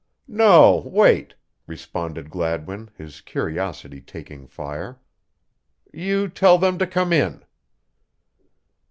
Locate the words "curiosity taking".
3.21-4.47